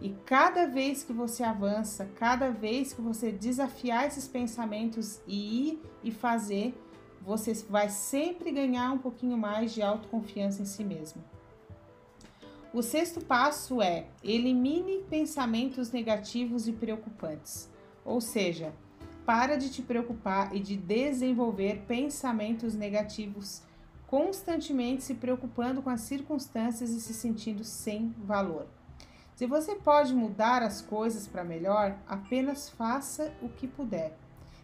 E 0.00 0.10
cada 0.26 0.66
vez 0.66 1.02
que 1.02 1.12
você 1.12 1.42
avança, 1.42 2.04
cada 2.16 2.50
vez 2.50 2.92
que 2.92 3.00
você 3.00 3.32
desafiar 3.32 4.06
esses 4.06 4.28
pensamentos 4.28 5.20
e 5.26 5.68
ir 5.68 5.82
e 6.02 6.10
fazer, 6.10 6.74
você 7.22 7.54
vai 7.68 7.88
sempre 7.88 8.52
ganhar 8.52 8.92
um 8.92 8.98
pouquinho 8.98 9.38
mais 9.38 9.72
de 9.72 9.82
autoconfiança 9.82 10.62
em 10.62 10.66
si 10.66 10.84
mesmo. 10.84 11.24
O 12.74 12.82
sexto 12.82 13.24
passo 13.24 13.80
é 13.80 14.06
elimine 14.22 15.02
pensamentos 15.08 15.90
negativos 15.92 16.68
e 16.68 16.72
preocupantes. 16.72 17.70
Ou 18.06 18.20
seja, 18.20 18.72
para 19.26 19.56
de 19.56 19.68
te 19.68 19.82
preocupar 19.82 20.54
e 20.54 20.60
de 20.60 20.76
desenvolver 20.76 21.82
pensamentos 21.88 22.74
negativos, 22.74 23.62
constantemente 24.06 25.02
se 25.02 25.14
preocupando 25.14 25.82
com 25.82 25.90
as 25.90 26.02
circunstâncias 26.02 26.90
e 26.90 27.00
se 27.00 27.12
sentindo 27.12 27.64
sem 27.64 28.14
valor. 28.18 28.68
Se 29.34 29.44
você 29.44 29.74
pode 29.74 30.14
mudar 30.14 30.62
as 30.62 30.80
coisas 30.80 31.26
para 31.26 31.42
melhor, 31.42 31.98
apenas 32.06 32.70
faça 32.70 33.34
o 33.42 33.48
que 33.48 33.66
puder. 33.66 34.16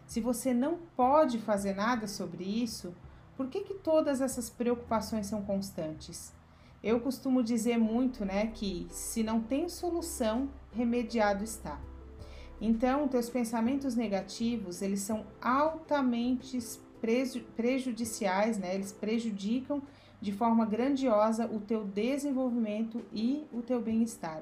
Se 0.07 0.21
você 0.21 0.53
não 0.53 0.79
pode 0.95 1.37
fazer 1.39 1.75
nada 1.75 2.07
sobre 2.07 2.45
isso, 2.45 2.95
por 3.35 3.49
que, 3.49 3.61
que 3.61 3.73
todas 3.73 4.21
essas 4.21 4.49
preocupações 4.49 5.27
são 5.27 5.41
constantes? 5.43 6.33
Eu 6.81 7.01
costumo 7.01 7.43
dizer 7.43 7.77
muito, 7.77 8.23
né, 8.23 8.47
que 8.47 8.87
se 8.89 9.21
não 9.21 9.41
tem 9.41 9.67
solução, 9.67 10.49
remediado 10.71 11.43
está. 11.43 11.79
Então, 12.65 13.09
teus 13.09 13.29
pensamentos 13.29 13.93
negativos, 13.93 14.81
eles 14.81 15.01
são 15.01 15.25
altamente 15.41 16.57
prejudiciais, 17.57 18.57
né? 18.57 18.73
Eles 18.73 18.89
prejudicam 18.89 19.81
de 20.21 20.31
forma 20.31 20.65
grandiosa 20.65 21.45
o 21.45 21.59
teu 21.59 21.83
desenvolvimento 21.83 23.03
e 23.11 23.43
o 23.51 23.61
teu 23.61 23.81
bem-estar, 23.81 24.41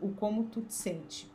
o 0.00 0.08
como 0.12 0.44
tu 0.44 0.62
te 0.62 0.72
sente. 0.72 1.30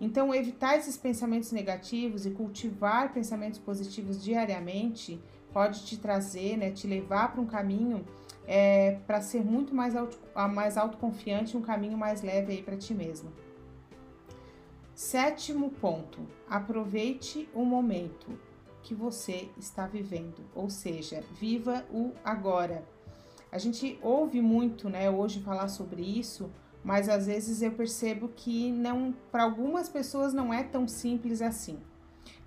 Então, 0.00 0.34
evitar 0.34 0.78
esses 0.78 0.96
pensamentos 0.96 1.52
negativos 1.52 2.26
e 2.26 2.30
cultivar 2.30 3.12
pensamentos 3.12 3.60
positivos 3.60 4.20
diariamente 4.20 5.20
pode 5.52 5.86
te 5.86 5.96
trazer, 5.96 6.56
né, 6.56 6.72
te 6.72 6.88
levar 6.88 7.30
para 7.30 7.40
um 7.40 7.46
caminho 7.46 8.04
é, 8.48 8.98
para 9.06 9.20
ser 9.20 9.44
muito 9.44 9.72
mais, 9.72 9.94
auto, 9.94 10.18
mais 10.52 10.76
autoconfiante, 10.76 11.56
um 11.56 11.62
caminho 11.62 11.96
mais 11.96 12.20
leve 12.20 12.52
aí 12.52 12.62
para 12.64 12.76
ti 12.76 12.92
mesmo. 12.92 13.30
Sétimo 14.96 15.72
ponto: 15.72 16.26
aproveite 16.48 17.46
o 17.52 17.66
momento 17.66 18.28
que 18.82 18.94
você 18.94 19.50
está 19.58 19.86
vivendo, 19.86 20.42
ou 20.54 20.70
seja, 20.70 21.22
viva 21.38 21.84
o 21.92 22.14
agora. 22.24 22.82
A 23.52 23.58
gente 23.58 23.98
ouve 24.00 24.40
muito, 24.40 24.88
né, 24.88 25.10
hoje 25.10 25.42
falar 25.42 25.68
sobre 25.68 26.00
isso, 26.00 26.50
mas 26.82 27.10
às 27.10 27.26
vezes 27.26 27.60
eu 27.60 27.72
percebo 27.72 28.28
que 28.28 28.72
não, 28.72 29.14
para 29.30 29.42
algumas 29.42 29.86
pessoas 29.86 30.32
não 30.32 30.52
é 30.52 30.62
tão 30.62 30.88
simples 30.88 31.42
assim. 31.42 31.78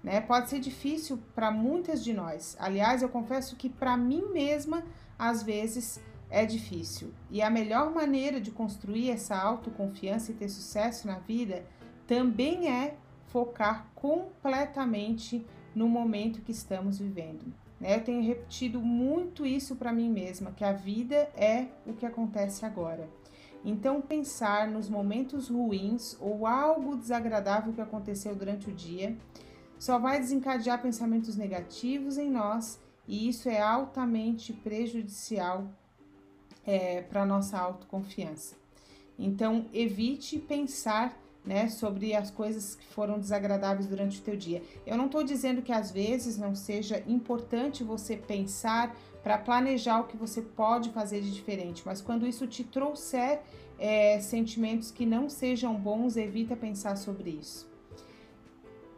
Né? 0.04 0.20
Pode 0.20 0.50
ser 0.50 0.60
difícil 0.60 1.20
para 1.36 1.52
muitas 1.52 2.04
de 2.04 2.14
nós. 2.14 2.58
Aliás, 2.60 3.04
eu 3.04 3.10
confesso 3.10 3.56
que 3.58 3.70
para 3.70 3.96
mim 3.96 4.24
mesma 4.34 4.84
às 5.20 5.44
vezes 5.44 6.00
é 6.32 6.48
difícil. 6.48 7.14
E 7.30 7.44
a 7.44 7.50
melhor 7.50 7.94
maneira 7.94 8.42
de 8.42 8.50
construir 8.50 9.12
essa 9.12 9.38
autoconfiança 9.38 10.32
e 10.32 10.36
ter 10.36 10.50
sucesso 10.50 11.06
na 11.06 11.20
vida 11.20 11.64
também 12.10 12.68
é 12.68 12.98
focar 13.28 13.86
completamente 13.94 15.46
no 15.76 15.88
momento 15.88 16.42
que 16.42 16.52
estamos 16.52 16.98
vivendo. 16.98 17.54
Né? 17.80 17.98
Eu 17.98 18.04
tenho 18.04 18.24
repetido 18.24 18.82
muito 18.82 19.46
isso 19.46 19.76
para 19.76 19.94
mim 19.94 20.10
mesma, 20.10 20.52
que 20.52 20.64
a 20.64 20.74
vida 20.74 21.30
é 21.38 21.68
o 21.86 21.94
que 21.94 22.08
acontece 22.08 22.66
agora. 22.66 23.08
Então, 23.64 24.02
pensar 24.02 24.68
nos 24.68 24.90
momentos 24.90 25.50
ruins 25.50 26.18
ou 26.20 26.48
algo 26.48 26.98
desagradável 26.98 27.74
que 27.74 27.82
aconteceu 27.82 28.34
durante 28.34 28.72
o 28.72 28.74
dia 28.74 29.16
só 29.78 30.00
vai 30.00 30.20
desencadear 30.20 30.82
pensamentos 30.82 31.36
negativos 31.36 32.18
em 32.18 32.32
nós 32.32 32.82
e 33.08 33.30
isso 33.30 33.48
é 33.48 33.62
altamente 33.62 34.52
prejudicial 34.52 35.68
é, 36.66 37.04
para 37.04 37.22
a 37.22 37.26
nossa 37.26 37.60
autoconfiança. 37.60 38.56
Então, 39.16 39.68
evite 39.72 40.40
pensar 40.40 41.16
né, 41.46 41.68
sobre 41.70 42.14
as 42.14 42.30
coisas 42.30 42.76
que 42.76 42.86
foram 42.86 43.20
desagradáveis 43.20 43.88
durante 43.88 44.20
o 44.20 44.22
teu 44.22 44.36
dia. 44.36 44.62
Eu 44.86 44.98
não 44.98 45.06
estou 45.06 45.24
dizendo 45.24 45.62
que 45.62 45.72
às 45.72 45.92
vezes 45.92 46.38
não 46.38 46.54
seja 46.54 47.04
importante 47.08 47.84
você 47.84 48.16
pensar 48.16 48.96
para 49.24 49.38
planejar 49.38 50.02
o 50.02 50.04
que 50.06 50.18
você 50.18 50.42
pode 50.42 50.90
fazer 50.92 51.22
de 51.22 51.32
diferente, 51.34 51.84
mas 51.86 52.02
quando 52.02 52.28
isso 52.28 52.48
te 52.48 52.64
trouxer 52.64 53.42
é, 53.78 54.20
sentimentos 54.20 54.92
que 54.92 55.06
não 55.06 55.30
sejam 55.30 55.76
bons, 55.76 56.18
evita 56.18 56.56
pensar 56.56 56.96
sobre 56.98 57.32
isso. 57.32 57.68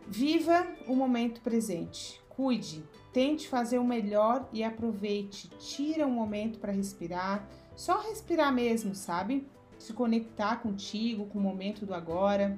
Viva 0.08 0.68
o 0.88 0.96
momento 0.96 1.42
presente, 1.42 2.22
cuide, 2.30 2.84
tente 3.14 3.48
fazer 3.48 3.80
o 3.80 3.84
melhor 3.84 4.48
e 4.52 4.64
aproveite. 4.64 5.50
Tira 5.60 6.06
um 6.06 6.12
momento 6.12 6.60
para 6.60 6.72
respirar, 6.72 7.48
só 7.76 8.00
respirar 8.02 8.54
mesmo, 8.54 8.94
sabe? 8.96 9.48
Se 9.82 9.94
conectar 9.94 10.58
contigo, 10.58 11.26
com 11.26 11.40
o 11.40 11.42
momento 11.42 11.86
do 11.86 11.94
agora. 11.94 12.58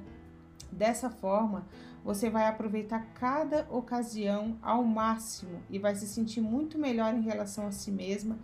Dessa 0.72 1.10
forma, 1.10 1.66
você 2.04 2.30
vai 2.30 2.48
aproveitar 2.48 3.14
cada 3.14 3.68
ocasião 3.70 4.58
ao 4.62 4.84
máximo 4.84 5.62
e 5.70 5.80
vai 5.80 5.96
se 5.96 6.08
sentir 6.08 6.42
muito 6.42 6.78
melhor 6.78 7.14
em 7.14 7.22
relação 7.22 7.68
a 7.68 7.72
si 7.72 7.92
mesma 7.92 8.38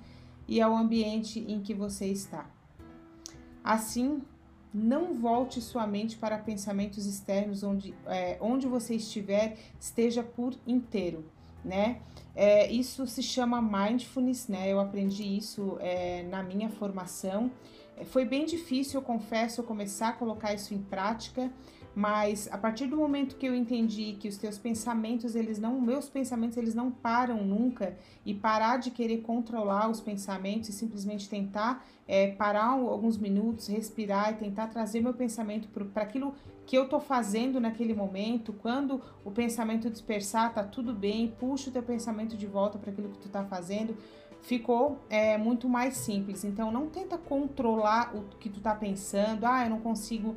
e 0.48 0.62
ao 0.62 0.76
ambiente 0.76 1.40
em 1.40 1.62
que 1.62 1.74
você 1.74 2.08
está. 2.08 2.50
Assim, 3.64 4.22
não 4.74 5.14
volte 5.14 5.60
sua 5.60 5.86
mente 5.86 6.18
para 6.18 6.38
pensamentos 6.38 7.06
externos 7.06 7.64
onde, 7.64 7.94
é, 8.06 8.38
onde 8.40 8.68
você 8.68 8.96
estiver, 8.96 9.58
esteja 9.80 10.24
por 10.24 10.56
inteiro, 10.66 11.26
né? 11.64 12.00
É, 12.36 12.72
isso 12.72 13.06
se 13.08 13.22
chama 13.22 13.62
mindfulness, 13.62 14.48
né? 14.48 14.72
Eu 14.72 14.80
aprendi 14.80 15.24
isso 15.38 15.78
é, 15.80 16.24
na 16.24 16.42
minha 16.44 16.70
formação 16.70 17.52
foi 18.06 18.26
bem 18.26 18.46
difícil, 18.46 19.00
eu 19.00 19.06
confesso, 19.06 19.62
eu 19.62 19.66
começar 19.66 20.10
a 20.10 20.14
colocar 20.14 20.54
isso 20.54 20.74
em 20.74 20.80
prática, 20.80 21.52
mas 21.96 22.48
a 22.52 22.58
partir 22.58 22.88
do 22.88 22.96
momento 22.96 23.36
que 23.36 23.46
eu 23.46 23.54
entendi 23.54 24.16
que 24.20 24.28
os 24.28 24.38
teus 24.38 24.58
pensamentos, 24.58 25.36
eles 25.36 25.60
não, 25.60 25.82
meus 25.82 26.08
pensamentos, 26.08 26.56
eles 26.58 26.74
não 26.74 26.92
param 26.92 27.44
nunca, 27.44 27.98
e 28.26 28.34
parar 28.34 28.78
de 28.78 28.92
querer 28.92 29.18
controlar 29.22 29.90
os 29.90 30.00
pensamentos 30.00 30.70
e 30.70 30.74
simplesmente 30.74 31.28
tentar 31.28 31.86
é, 32.08 32.32
parar 32.32 32.68
alguns 32.68 33.18
minutos, 33.18 33.68
respirar 33.68 34.32
e 34.32 34.36
tentar 34.36 34.68
trazer 34.68 35.02
meu 35.02 35.14
pensamento 35.14 35.68
para 35.68 36.04
aquilo 36.04 36.34
que 36.70 36.78
eu 36.78 36.88
tô 36.88 37.00
fazendo 37.00 37.60
naquele 37.60 37.96
momento, 37.96 38.54
quando 38.54 39.02
o 39.26 39.32
pensamento 39.32 39.90
dispersar, 39.90 40.54
tá 40.54 40.64
tudo 40.64 40.94
bem, 40.94 41.34
puxa 41.40 41.72
o 41.72 41.74
teu 41.74 41.82
pensamento 41.82 42.38
de 42.38 42.46
volta 42.46 42.78
para 42.78 42.92
aquilo 42.92 43.10
que 43.10 43.18
tu 43.18 43.28
tá 43.28 43.44
fazendo 43.44 43.98
ficou 44.44 45.00
é, 45.10 45.36
muito 45.36 45.68
mais 45.68 45.98
simples. 45.98 46.44
Então, 46.44 46.72
não 46.72 46.88
tenta 46.88 47.18
controlar 47.18 48.16
o 48.16 48.22
que 48.38 48.50
tu 48.50 48.62
tá 48.62 48.76
pensando. 48.76 49.46
Ah, 49.46 49.64
eu 49.64 49.72
não 49.72 49.80
consigo 49.80 50.36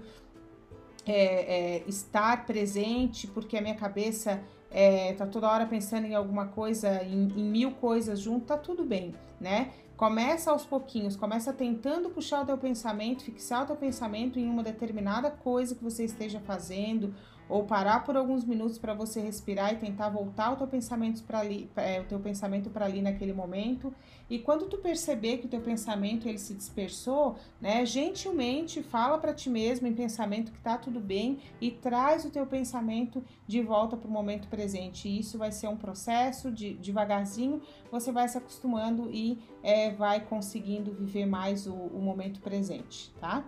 é, 1.04 1.82
é, 1.82 1.84
estar 1.86 2.46
presente 2.46 3.26
porque 3.26 3.58
a 3.58 3.60
minha 3.60 3.74
cabeça 3.74 4.42
é, 4.72 5.12
tá 5.12 5.26
toda 5.26 5.48
hora 5.48 5.66
pensando 5.66 6.06
em 6.06 6.14
alguma 6.14 6.46
coisa, 6.46 7.02
em, 7.04 7.28
em 7.36 7.44
mil 7.44 7.72
coisas 7.72 8.18
junto, 8.20 8.46
tá 8.46 8.56
tudo 8.56 8.84
bem, 8.84 9.14
né? 9.40 9.72
Começa 9.96 10.50
aos 10.50 10.64
pouquinhos, 10.64 11.14
começa 11.14 11.52
tentando 11.52 12.10
puxar 12.10 12.42
o 12.42 12.46
teu 12.46 12.58
pensamento, 12.58 13.22
fixar 13.22 13.62
o 13.62 13.66
teu 13.66 13.76
pensamento 13.76 14.38
em 14.38 14.48
uma 14.48 14.62
determinada 14.62 15.30
coisa 15.30 15.74
que 15.74 15.84
você 15.84 16.04
esteja 16.04 16.40
fazendo, 16.40 17.14
ou 17.48 17.64
parar 17.64 18.04
por 18.04 18.16
alguns 18.16 18.44
minutos 18.44 18.78
para 18.78 18.94
você 18.94 19.20
respirar 19.20 19.74
e 19.74 19.76
tentar 19.76 20.08
voltar 20.08 20.52
o 20.52 20.56
teu 20.56 20.66
pensamento 20.66 21.22
para 21.24 21.40
ali, 21.40 21.70
é, 21.76 22.00
o 22.00 22.04
teu 22.04 22.18
pensamento 22.18 22.70
para 22.70 22.86
ali 22.86 23.02
naquele 23.02 23.32
momento. 23.32 23.92
E 24.30 24.38
quando 24.38 24.66
tu 24.66 24.78
perceber 24.78 25.38
que 25.38 25.46
o 25.46 25.48
teu 25.48 25.60
pensamento 25.60 26.26
ele 26.26 26.38
se 26.38 26.54
dispersou, 26.54 27.36
né, 27.60 27.84
gentilmente 27.84 28.82
fala 28.82 29.18
para 29.18 29.34
ti 29.34 29.50
mesmo 29.50 29.86
em 29.86 29.92
pensamento 29.92 30.50
que 30.52 30.60
tá 30.60 30.78
tudo 30.78 31.00
bem 31.00 31.40
e 31.60 31.70
traz 31.70 32.24
o 32.24 32.30
teu 32.30 32.46
pensamento 32.46 33.22
de 33.46 33.60
volta 33.60 33.96
para 33.96 34.08
o 34.08 34.10
momento 34.10 34.48
presente. 34.48 35.08
E 35.08 35.18
isso 35.18 35.36
vai 35.36 35.52
ser 35.52 35.68
um 35.68 35.76
processo 35.76 36.50
de 36.50 36.74
devagarzinho, 36.74 37.60
você 37.90 38.10
vai 38.10 38.26
se 38.28 38.38
acostumando 38.38 39.10
e 39.10 39.38
é, 39.62 39.90
vai 39.90 40.20
conseguindo 40.20 40.92
viver 40.92 41.26
mais 41.26 41.66
o, 41.66 41.74
o 41.74 42.00
momento 42.00 42.40
presente, 42.40 43.12
tá? 43.20 43.44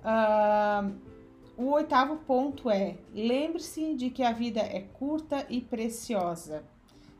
Uh, 0.00 1.09
o 1.60 1.72
oitavo 1.72 2.16
ponto 2.16 2.70
é: 2.70 2.96
lembre-se 3.14 3.94
de 3.94 4.08
que 4.08 4.22
a 4.22 4.32
vida 4.32 4.60
é 4.60 4.80
curta 4.80 5.46
e 5.50 5.60
preciosa. 5.60 6.64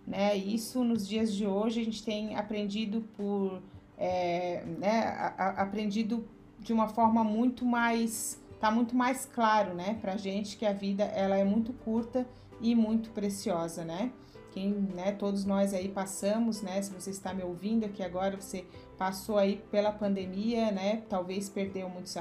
Né? 0.06 0.34
Isso 0.34 0.82
nos 0.82 1.06
dias 1.06 1.32
de 1.32 1.46
hoje 1.46 1.82
a 1.82 1.84
gente 1.84 2.02
tem 2.02 2.34
aprendido 2.34 3.02
por 3.16 3.62
é, 3.98 4.64
né, 4.78 5.02
a, 5.06 5.34
a, 5.36 5.62
aprendido 5.62 6.26
de 6.58 6.72
uma 6.72 6.88
forma 6.88 7.22
muito 7.22 7.64
mais 7.66 8.40
tá 8.58 8.70
muito 8.70 8.94
mais 8.94 9.24
claro, 9.24 9.72
né, 9.74 9.96
pra 10.02 10.18
gente 10.18 10.58
que 10.58 10.66
a 10.66 10.72
vida 10.72 11.04
ela 11.04 11.34
é 11.34 11.44
muito 11.44 11.72
curta 11.72 12.26
e 12.60 12.74
muito 12.74 13.08
preciosa, 13.10 13.84
né? 13.84 14.12
Quem, 14.52 14.70
né, 14.70 15.12
todos 15.12 15.44
nós 15.44 15.72
aí 15.72 15.88
passamos, 15.88 16.60
né? 16.60 16.82
Se 16.82 16.92
você 16.92 17.10
está 17.10 17.32
me 17.32 17.42
ouvindo 17.42 17.84
aqui 17.84 18.02
agora, 18.02 18.40
você 18.40 18.64
passou 18.98 19.38
aí 19.38 19.62
pela 19.70 19.92
pandemia, 19.92 20.70
né? 20.70 21.02
Talvez 21.08 21.48
perdeu 21.48 21.88
muitos, 21.88 22.14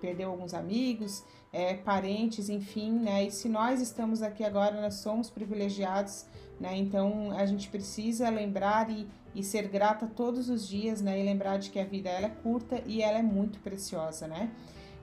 perdeu 0.00 0.30
alguns 0.30 0.52
amigos, 0.52 1.24
é, 1.52 1.74
parentes, 1.74 2.48
enfim, 2.48 2.92
né? 2.92 3.24
E 3.24 3.30
se 3.30 3.48
nós 3.48 3.80
estamos 3.80 4.20
aqui 4.20 4.42
agora, 4.42 4.80
nós 4.80 4.94
somos 4.94 5.30
privilegiados, 5.30 6.26
né? 6.60 6.76
Então 6.76 7.30
a 7.32 7.46
gente 7.46 7.68
precisa 7.68 8.28
lembrar 8.28 8.90
e, 8.90 9.08
e 9.34 9.42
ser 9.42 9.68
grata 9.68 10.06
todos 10.06 10.48
os 10.48 10.68
dias, 10.68 11.00
né? 11.00 11.18
E 11.20 11.22
lembrar 11.22 11.56
de 11.58 11.70
que 11.70 11.78
a 11.78 11.84
vida 11.84 12.10
ela 12.10 12.26
é 12.26 12.30
curta 12.42 12.82
e 12.84 13.00
ela 13.00 13.18
é 13.18 13.22
muito 13.22 13.60
preciosa, 13.60 14.26
né? 14.26 14.50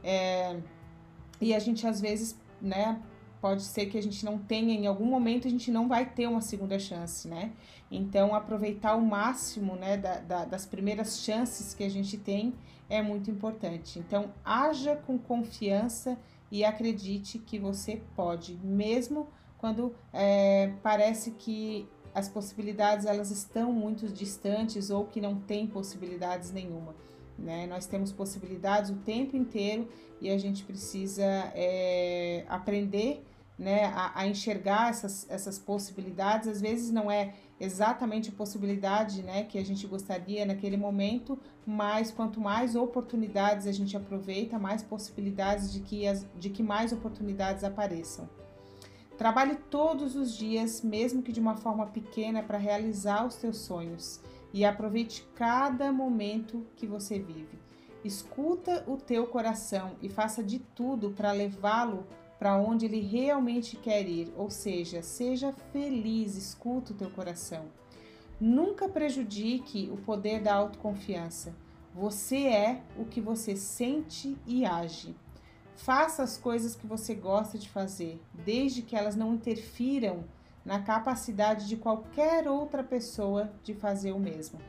É, 0.03 0.59
e 1.39 1.53
a 1.53 1.59
gente 1.59 1.87
às 1.87 2.01
vezes, 2.01 2.37
né? 2.61 3.01
Pode 3.43 3.63
ser 3.63 3.87
que 3.87 3.97
a 3.97 4.01
gente 4.01 4.23
não 4.23 4.37
tenha, 4.37 4.73
em 4.73 4.87
algum 4.87 5.03
momento 5.03 5.49
a 5.49 5.51
gente 5.51 5.69
não 5.69 5.85
vai 5.85 6.05
ter 6.05 6.27
uma 6.27 6.39
segunda 6.39 6.79
chance, 6.79 7.27
né? 7.27 7.51
Então 7.91 8.33
aproveitar 8.33 8.95
o 8.95 9.01
máximo, 9.01 9.75
né? 9.75 9.97
Da, 9.97 10.19
da, 10.19 10.45
das 10.45 10.65
primeiras 10.65 11.19
chances 11.19 11.73
que 11.73 11.83
a 11.83 11.89
gente 11.89 12.17
tem 12.17 12.53
é 12.89 13.01
muito 13.01 13.29
importante. 13.29 13.99
Então 13.99 14.31
haja 14.45 14.95
com 14.95 15.19
confiança 15.19 16.17
e 16.49 16.63
acredite 16.63 17.37
que 17.37 17.59
você 17.59 18.01
pode, 18.15 18.57
mesmo 18.63 19.27
quando 19.57 19.93
é, 20.13 20.71
parece 20.81 21.31
que 21.31 21.85
as 22.15 22.29
possibilidades 22.29 23.05
elas 23.05 23.29
estão 23.29 23.73
muito 23.73 24.07
distantes 24.07 24.89
ou 24.89 25.03
que 25.03 25.19
não 25.19 25.35
tem 25.35 25.67
possibilidades 25.67 26.49
nenhuma. 26.49 26.95
Né? 27.37 27.67
Nós 27.67 27.87
temos 27.87 28.13
possibilidades 28.13 28.89
o 28.89 28.95
tempo 28.95 29.35
inteiro 29.35 29.89
e 30.21 30.29
a 30.29 30.37
gente 30.37 30.63
precisa 30.63 31.25
é, 31.53 32.45
aprender 32.47 33.21
né, 33.63 33.85
a, 33.85 34.11
a, 34.13 34.27
enxergar 34.27 34.89
essas, 34.89 35.25
essas 35.29 35.57
possibilidades. 35.57 36.47
Às 36.47 36.61
vezes 36.61 36.91
não 36.91 37.09
é 37.09 37.33
exatamente 37.59 38.29
a 38.29 38.33
possibilidade 38.33 39.23
né, 39.23 39.43
que 39.45 39.57
a 39.57 39.63
gente 39.63 39.87
gostaria 39.87 40.45
naquele 40.45 40.75
momento, 40.75 41.39
mas 41.65 42.11
quanto 42.11 42.41
mais 42.41 42.75
oportunidades 42.75 43.65
a 43.65 43.71
gente 43.71 43.95
aproveita, 43.95 44.59
mais 44.59 44.83
possibilidades 44.83 45.71
de 45.71 45.79
que, 45.79 46.05
as, 46.05 46.25
de 46.37 46.49
que 46.49 46.61
mais 46.61 46.91
oportunidades 46.91 47.63
apareçam. 47.63 48.29
Trabalhe 49.17 49.55
todos 49.69 50.15
os 50.15 50.35
dias, 50.35 50.81
mesmo 50.81 51.21
que 51.21 51.31
de 51.31 51.39
uma 51.39 51.55
forma 51.55 51.85
pequena, 51.85 52.43
para 52.43 52.57
realizar 52.57 53.25
os 53.25 53.35
teus 53.35 53.57
sonhos 53.57 54.19
e 54.51 54.65
aproveite 54.65 55.25
cada 55.35 55.91
momento 55.91 56.65
que 56.75 56.85
você 56.85 57.17
vive. 57.17 57.57
Escuta 58.03 58.83
o 58.85 58.97
teu 58.97 59.25
coração 59.27 59.95
e 60.01 60.09
faça 60.09 60.43
de 60.43 60.59
tudo 60.59 61.11
para 61.11 61.31
levá-lo 61.31 62.05
para 62.43 62.57
onde 62.57 62.87
ele 62.87 62.99
realmente 62.99 63.77
quer 63.77 64.05
ir, 64.05 64.33
ou 64.35 64.49
seja, 64.49 65.01
seja 65.01 65.53
feliz, 65.71 66.35
escuta 66.35 66.91
o 66.91 66.95
teu 66.95 67.09
coração. 67.09 67.67
Nunca 68.37 68.89
prejudique 68.89 69.89
o 69.89 69.95
poder 69.95 70.41
da 70.41 70.53
autoconfiança. 70.53 71.55
Você 71.95 72.47
é 72.47 72.81
o 72.97 73.05
que 73.05 73.21
você 73.21 73.55
sente 73.55 74.37
e 74.45 74.65
age. 74.65 75.15
Faça 75.77 76.21
as 76.21 76.37
coisas 76.37 76.75
que 76.75 76.85
você 76.85 77.15
gosta 77.15 77.57
de 77.57 77.69
fazer, 77.69 78.21
desde 78.33 78.81
que 78.81 78.97
elas 78.97 79.15
não 79.15 79.35
interfiram 79.35 80.25
na 80.65 80.81
capacidade 80.81 81.65
de 81.65 81.77
qualquer 81.77 82.45
outra 82.49 82.83
pessoa 82.83 83.53
de 83.63 83.73
fazer 83.73 84.11
o 84.11 84.19
mesmo. 84.19 84.59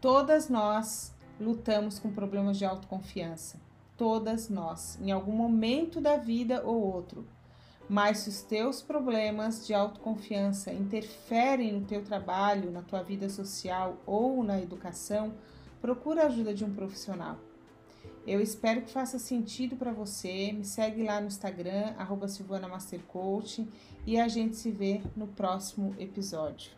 Todas 0.00 0.48
nós 0.48 1.12
lutamos 1.38 1.98
com 1.98 2.10
problemas 2.10 2.56
de 2.56 2.64
autoconfiança 2.64 3.67
todas 3.98 4.48
nós, 4.48 4.96
em 5.02 5.10
algum 5.10 5.32
momento 5.32 6.00
da 6.00 6.16
vida 6.16 6.62
ou 6.64 6.80
outro. 6.80 7.26
Mas 7.88 8.18
se 8.18 8.28
os 8.28 8.42
teus 8.42 8.80
problemas 8.80 9.66
de 9.66 9.74
autoconfiança 9.74 10.72
interferem 10.72 11.72
no 11.72 11.84
teu 11.84 12.02
trabalho, 12.04 12.70
na 12.70 12.82
tua 12.82 13.02
vida 13.02 13.28
social 13.28 13.96
ou 14.06 14.44
na 14.44 14.60
educação, 14.60 15.34
procura 15.80 16.22
a 16.22 16.26
ajuda 16.26 16.54
de 16.54 16.64
um 16.64 16.72
profissional. 16.72 17.36
Eu 18.26 18.40
espero 18.42 18.82
que 18.82 18.90
faça 18.90 19.18
sentido 19.18 19.74
para 19.74 19.90
você. 19.90 20.52
Me 20.52 20.64
segue 20.64 21.02
lá 21.02 21.18
no 21.18 21.28
Instagram, 21.28 21.94
arroba 21.96 22.28
Silvana 22.28 22.68
Master 22.68 23.00
Coach, 23.08 23.66
e 24.06 24.20
a 24.20 24.28
gente 24.28 24.54
se 24.56 24.70
vê 24.70 25.00
no 25.16 25.26
próximo 25.26 25.94
episódio. 25.98 26.70